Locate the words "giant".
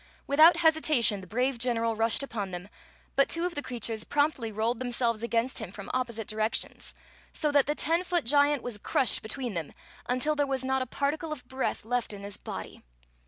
8.25-8.63